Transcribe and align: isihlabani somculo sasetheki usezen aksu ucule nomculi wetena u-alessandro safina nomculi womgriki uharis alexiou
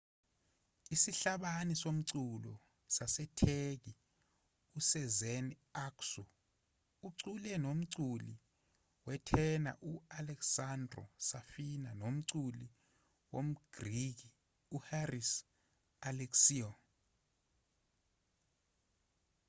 isihlabani 0.95 1.73
somculo 1.83 2.53
sasetheki 2.95 3.91
usezen 4.79 5.45
aksu 5.87 6.23
ucule 7.07 7.51
nomculi 7.65 8.31
wetena 9.05 9.71
u-alessandro 9.91 11.03
safina 11.29 11.91
nomculi 12.01 12.65
womgriki 13.33 14.29
uharis 14.77 15.31
alexiou 16.07 16.73